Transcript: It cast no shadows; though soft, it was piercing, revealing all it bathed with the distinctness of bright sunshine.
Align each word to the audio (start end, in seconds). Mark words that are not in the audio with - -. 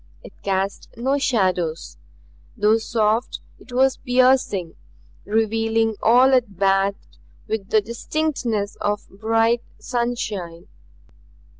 It 0.23 0.33
cast 0.41 0.89
no 0.97 1.19
shadows; 1.19 1.97
though 2.57 2.79
soft, 2.79 3.39
it 3.59 3.71
was 3.71 3.97
piercing, 3.97 4.73
revealing 5.25 5.95
all 6.01 6.33
it 6.33 6.57
bathed 6.57 7.19
with 7.47 7.69
the 7.69 7.81
distinctness 7.81 8.77
of 8.77 9.05
bright 9.19 9.61
sunshine. 9.77 10.69